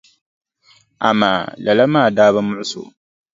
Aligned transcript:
Amaa 1.09 1.41
lala 1.63 1.83
maa 1.93 2.07
daa 2.15 2.33
bi 2.33 2.39
muɣisi 2.47 2.77
o. 2.83 2.85